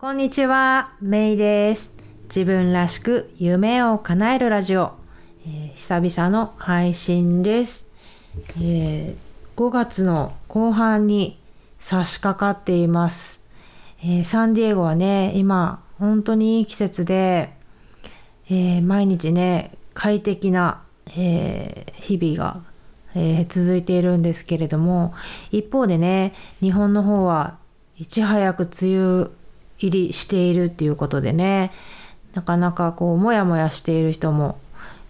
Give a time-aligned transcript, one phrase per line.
[0.00, 1.92] こんにちは、メイです。
[2.22, 4.92] 自分らしく夢を叶えるラジオ、
[5.46, 7.90] えー久々の配信です、
[8.56, 11.38] えー5月の後半に
[11.80, 13.44] 差し掛かっています。
[14.02, 17.52] えーサンディエゴはね、今、本当にいい季節で、
[18.48, 20.80] えー毎日ね、快適な、
[21.14, 22.62] えー日々が、
[23.14, 25.12] えー続いているんですけれども、
[25.50, 26.32] 一方でね、
[26.62, 27.58] 日本の方は
[27.98, 29.39] いち早く梅雨
[29.80, 31.72] 入りしているっていうことでね、
[32.34, 34.58] なかなかこう、もやもやしている人も、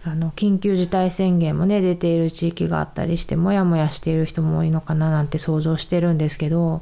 [0.03, 6.81] あの緊急事態宣言もね出ている地域があったりしてもやもやしている人も多いのかななんて想像してるんですけど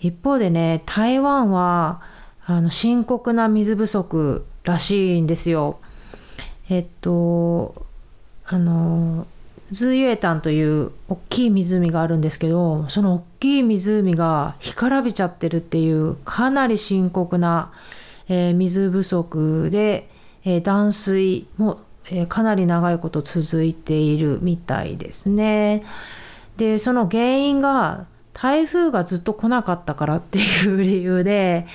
[0.00, 2.02] 一方でね台湾は
[2.44, 5.78] あの深刻な水不足らしいんですよ。
[6.68, 7.86] えっと
[8.44, 9.26] あの
[9.72, 17.72] ズーユエタンという大きい湖があるんですけどその大きい湖が干からびちゃってるっていうかなり深刻な、
[18.28, 20.08] えー水不足で、
[20.44, 25.82] えー断水も、えーかなり長いこと続いているみたいですね。
[26.56, 31.66] でその原因が台風がずっと来なかったからっていう理由で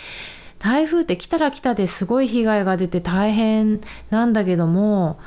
[0.59, 5.19] 台風って来たら来たですごい被害が出て大変なんだけども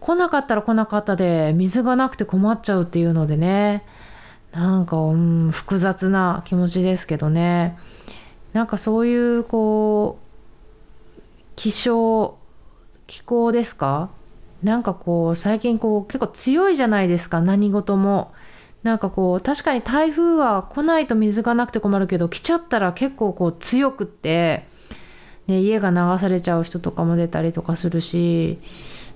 [0.00, 3.84] 来なかったら来なかったで水がなくて困っちゃうっていうのでね。
[4.52, 7.78] なんか、うん、複雑な気持ちですけどね。
[8.52, 11.20] なんかそういうこう
[11.54, 12.36] 気象
[13.06, 14.10] 気候ですか？
[14.62, 18.32] なんかこう最近こう結構強いじゃないですか何事も。
[18.82, 24.66] なんかこう確かに台風は来ないと水がなくて困るけど来ちゃったら結構こう強くって、
[25.46, 28.58] ね、家が流されちゃう人とかも出たりとかするし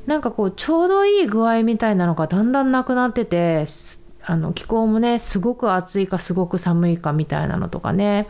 [0.07, 3.67] なんかこうちょうどいい具合みたいなのがだんだんなくなってて
[4.23, 8.29] あの気候もねすごく暑いかすごく寒いかみたいなのとかね。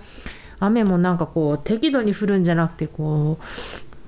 [0.61, 3.39] 雨もなんかこう適度に降るんじゃなくてこ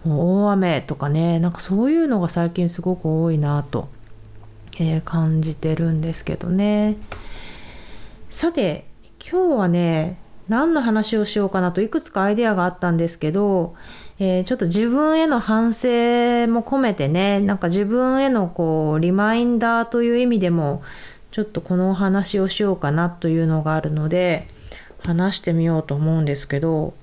[0.05, 1.41] うう大雨とかね。
[1.41, 3.89] なんかそういうのが最近すごく多いなと、
[4.79, 6.97] えー感じてるんですけどね。
[8.31, 8.87] さて
[9.21, 13.75] 今日はね何の話をしようかなといくつかアイデアがあったんですけど、
[14.19, 15.89] えーちょっと自分への反省
[16.49, 20.83] も込めてねなんか自分へのこうリマインダーという意味でも
[21.33, 24.49] ちょっとこのお話をしようかなというのがあるので
[25.05, 26.95] 話してみようと思うんですけど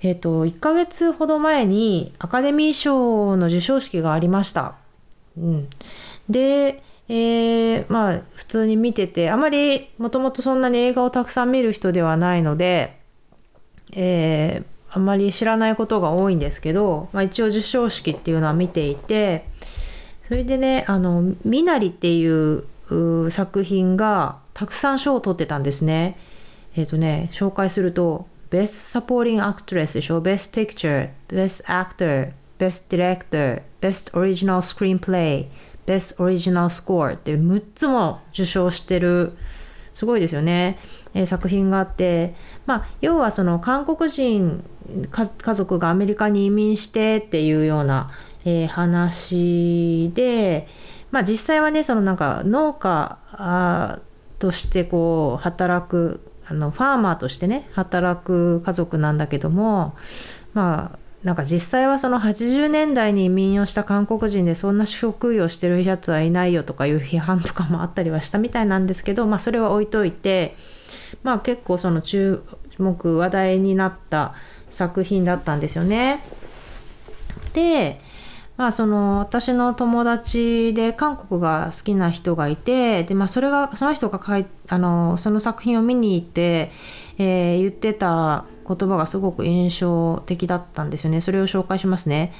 [0.00, 4.76] えっ、と1ヶ月ほど前にアカデミー賞の授賞式がありました。
[5.36, 5.68] うん、
[6.28, 12.98] で、えーまあ普通に見ててあまりもともとそんなに映画をたくさん見る人ではないので、
[13.92, 19.44] えーあまり知らないことが多いんですけど、まあ、一応授賞式っていうのは見ていて
[20.26, 22.64] それでね「あのみなり」っていう
[23.30, 26.18] 作品がたくさん賞を取ってたんですね。
[26.74, 35.46] えっ、とね紹介すると「Best Supporting Actress」でしょ「Best Picture」「Best Actor」「Best Director」「Best Original Screenplay」
[35.88, 39.32] 「Best Original Score」って6つも受賞してる
[39.94, 40.78] すごいですよね、
[41.14, 42.34] えー作品があって、
[42.66, 44.62] まあ、要はその韓国人
[45.10, 48.10] 家族がアメリカに移民してっていうような、
[48.44, 50.68] えー話で、
[51.10, 53.98] まあ、実際はねそのなんか農家
[54.38, 59.96] としてこう働くあのファーマーとしてね働く家族なんだけども
[60.54, 70.56] まあなんか実際はその80年代に移民をした韓国人でそんな職業してるやつはいないよとかいう批判とかもあったりはしたみたいなんですけど、まあ、それは置いといて、
[71.22, 72.42] まあ、結構その注
[72.78, 74.36] 目話題になった
[74.70, 76.24] 作品だったんですよね。
[77.52, 78.00] で
[78.56, 86.72] まあその私の友達で韓国が好きな人がいてで、まあ、それがその人が書いあのその作品を見に行って、
[87.18, 92.34] えー言ってた言葉がすごく印象的だったんですよねそれを紹介しますね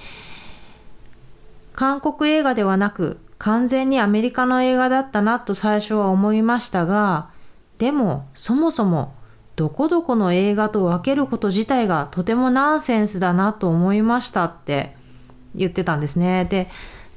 [1.75, 7.31] 韓国映画ではなく完全にアメリカの映画だったなと最初は思いましたが
[7.79, 9.15] でもそもそも
[9.57, 14.95] どこどこの映画と分けること自体がとてもナンセンスだなと思いましたって
[15.55, 16.45] 言ってたんですね。
[16.45, 16.69] で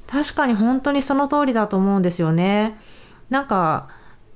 [0.08, 2.80] 確かに本当にその通りだと思うんですよね。
[3.30, 3.90] なんか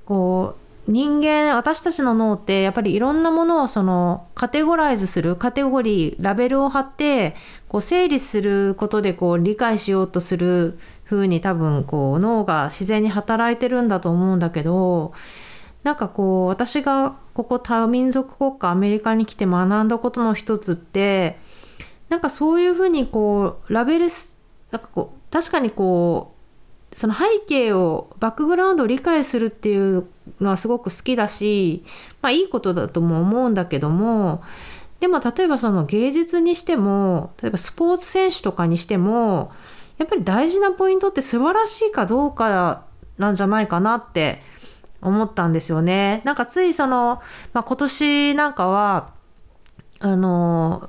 [0.04, 7.34] こう人間私たちの脳ってやっぱりいろんなものをそのカテゴライズするカテゴリーラベルを貼って
[7.68, 15.12] こう整理することでこう理解しようとする風に多分こう脳が自然に働いてるんだと思うんだけど
[15.82, 21.38] なんかこう私がここ多民族国家アメリカに来て学んだことの一つって
[22.08, 24.38] なんかそういうふうにこうラベルす
[24.70, 26.35] なんかこう確かにこう
[26.96, 30.06] その背景をバックグラウンドを理解するっていう
[30.40, 31.84] のはすごく好きだし
[32.22, 34.42] まあいいことだとも思うんだけども
[34.98, 39.52] でも例えばその芸術にしても例えばスポーツ選手とかにしても
[39.98, 42.86] やっぱり大事なポイントって素晴らしいかどうか
[43.18, 44.40] なんじゃないかなって
[45.02, 46.22] 思ったんですよね。
[46.24, 47.20] なんかついその、
[47.52, 49.10] まあ、今年なんかは
[50.00, 50.88] あの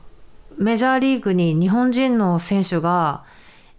[0.58, 3.26] メジャーリーグに日本人の選手が、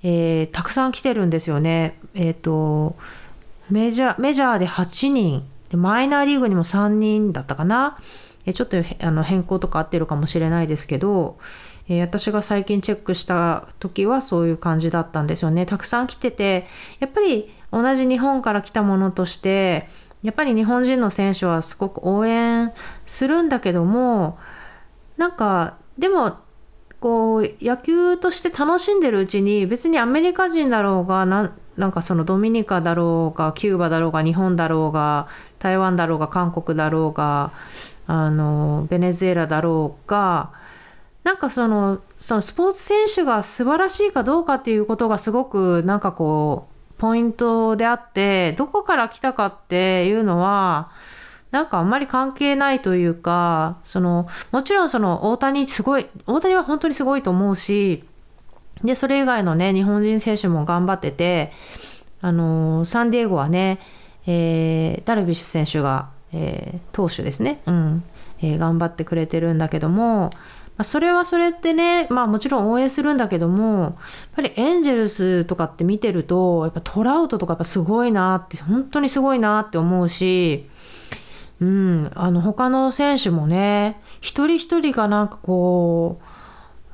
[0.02, 1.98] えー、たくさん来てるんですよね。
[2.18, 2.96] えっ、ー、と
[3.70, 7.98] メジャーメジャーで8人マイナーリーグにも3人だったかな。
[8.46, 11.38] えちょっとあの変更とか合ってるかもしれないですけど、
[11.88, 15.66] えー、私が最近チェックした時はそういう感じだったんですよね。
[15.66, 16.66] たくさん来てて、
[17.00, 19.88] やっぱり同じ日本から来たものとして、
[20.22, 22.72] やっぱり日本人の選手はすごく応援
[23.06, 24.38] するんだけども、
[25.16, 26.38] なんか、でも、
[27.00, 31.24] こう、野球として楽しんでるうちに、別にアメリカ人だろうが、
[31.78, 35.28] なんかそのドミニカだろうが、キューバだろうが、日本だろうが、
[35.58, 37.52] 台湾だろうが、韓国だろうが、
[38.08, 40.50] あのベネズエラだろうが
[41.24, 50.90] なんかそのそのスポーツ選手が素晴らしいかどうかっていうことがすごくなんかこうポイントであってどこから来たかっていうのは
[51.50, 58.07] なんかあんまり関係ないというかそのもちろんその大谷すごい大谷は本当にすごいと思うし
[58.84, 61.52] でそれ以外のね日本人選手も頑張ってて
[62.20, 63.80] あのサンディエゴはね、
[64.26, 68.02] えー、ダルビッシュ選手がえー、投手ですね、うん。
[68.40, 70.30] えー、頑張ってくれてるんだけども、
[70.76, 73.94] まあ、それはそれってね、まあもちろん応援するんだけども、やっ
[74.36, 80.68] ぱりエンジェルスとかって見てると、やっぱトラウトとかやっぱすごいなって、本当にすごいなって思うし、
[81.60, 86.24] うん、あの他の選手もね、一人一人がなんかこう、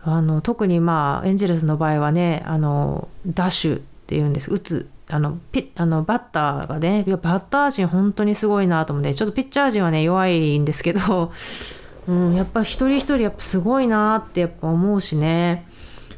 [0.04, 11.32] あの特にまあエンジェルスの場合はね、あのダッシュっていうんです、打つあのピあのバッターがねバッター陣本当にすごいなと思ってちょっとピッチャー陣はね弱いんですけど、
[12.06, 15.66] うん、やっぱ一人一人やっぱすごいなってやっぱ思うしね。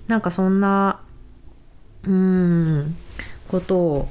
[0.08, 1.00] なんかそんな
[2.04, 2.96] うん
[3.48, 4.08] ことを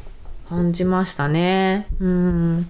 [0.50, 1.88] 感じましたね。
[2.00, 2.69] うん。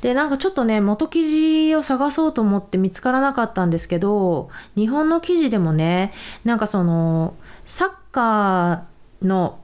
[0.00, 6.12] でなんかちょっとね元記事を探そうと思って見つからなかったんですけど日本の記事でもね
[6.44, 9.58] なんかそのサッカーの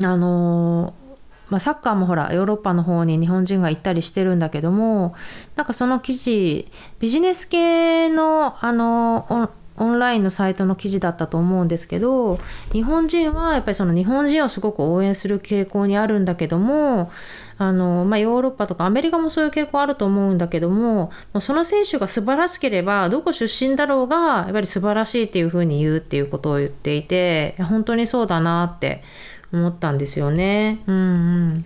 [0.00, 0.94] あの
[1.48, 5.14] まあ、サッカーもほらヨーロッパの方に日本人が行ったりしてるんだけども
[5.56, 6.70] なんかその記事
[7.00, 12.38] ビジネス系のあのオンラインのサイトの記事だったと思うんですけど
[12.72, 17.10] 日本人はやっぱりその日本人をすごく応援する傾向にあるんだけども
[17.58, 29.02] あの、まあ、ヨーロッパとかアメリカもそういう傾向あると思うんだけどももうその選手が素晴らしければどこ出身だろうがやっぱり素晴らしいっていうふうに言うっていうことを言っていて本当にそうだなって
[29.52, 30.82] 思ったんですよね。
[30.86, 30.98] うんう
[31.54, 31.64] ん。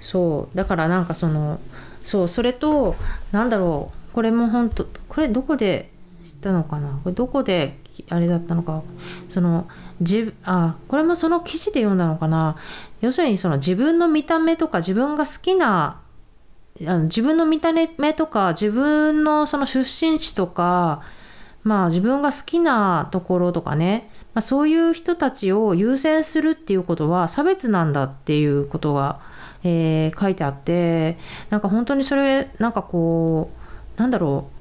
[0.00, 1.60] そうだからなんかその
[2.02, 2.96] そうそれと
[3.32, 5.90] なんだろうこれも本当これどこで
[6.24, 7.00] 知ったのかな？
[7.02, 7.78] これどこで
[8.08, 8.82] あれだったのか？
[9.28, 9.68] その
[10.00, 12.56] じあこれもその記事で読んだのかな？
[13.00, 16.00] 要するにその自分の見た目とか自分が好きな
[16.80, 21.02] あの自分の見た目とか自分のその出身地とか
[21.62, 24.10] まあ自分が好きなところとかね。
[24.32, 29.20] まあ、そういう人たちを優先するっていうことは差別なんだっていうことが、
[29.64, 31.18] えー、書いてあって
[31.50, 33.50] なんか本当にそれなんかこ
[33.96, 34.59] うなんだろう？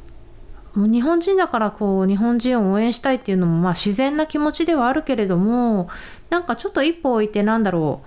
[0.76, 5.90] もう日本人だからこう日本人を応援したいっていうのもまあ自然な気持ちではあるけれども
[6.30, 8.02] なんかちょっと一歩置いてなんだろ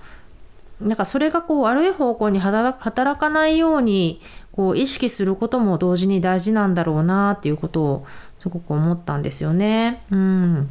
[0.81, 2.79] うなんかそれがこう悪い方向に働
[3.19, 4.21] かないように
[4.53, 8.07] こう意識することも同時に大事なんだろうなっていうことを
[8.39, 10.03] すごく思ったんですよね。
[10.11, 10.71] うん。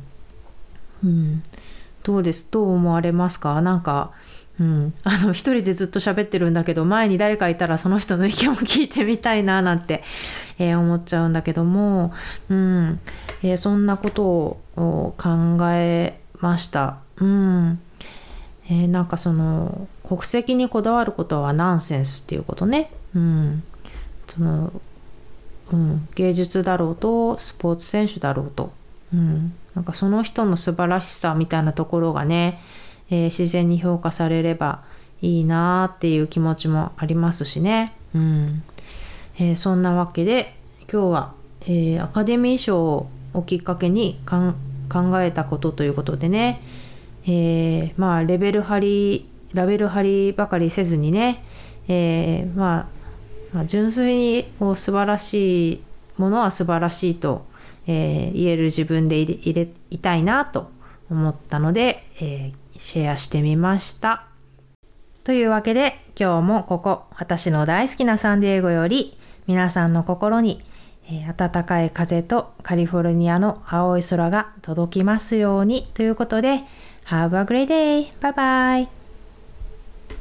[1.03, 1.43] うん、
[2.03, 2.51] どうです？
[2.51, 3.59] どう思われますか？
[3.61, 4.11] なんか、
[4.59, 10.03] うん、あの一人でずっと喋ってるんだけど前に誰かいたらその人の意見を聞いてみたいななんて、
[10.59, 12.13] えー、思っちゃうんだけども、
[12.49, 12.99] うん。
[13.43, 16.97] えー、そんなことを考えました。
[17.17, 17.79] うん。
[18.65, 22.89] えー、なんかその国籍にこだわることはナンセンスっていうことね。
[23.15, 23.63] うん、
[24.27, 24.71] その
[25.71, 28.71] うん、芸術だろうとスポーツ選手だろうと、
[29.13, 32.59] うん、なんかその人の素晴らしさみたいなところがね、
[33.11, 34.83] えー、自然に評価されれば
[35.21, 37.91] いいなっていう気持ちもありますしね。
[38.15, 38.63] うん。
[39.37, 40.55] えー、そんなわけで
[40.91, 46.61] 今日は、えー、アカデミー賞をきっかけに考えたことということでね、
[47.27, 51.43] えまあレベル張りラベル張りばかりせずにね、
[51.87, 52.89] えま
[53.53, 55.83] あ、まあ、純粋にこう素晴らしい
[56.17, 57.45] ものは素晴らしいと
[57.87, 60.69] え、言える自分でいれいたいなと
[61.11, 64.25] 思ったので、えー、シェアしてみました。
[65.23, 70.63] というわけで今日もここ私の大好きなサンディエゴより皆さんの心に、
[71.05, 76.63] えー暖かい風とカリフォルニアの青い空が届きますようにということで
[77.05, 78.07] Have a great day!
[78.21, 79.00] バイバイ